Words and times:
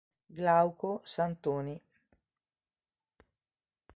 Glauco 0.35 1.03
Santoni 1.05 1.77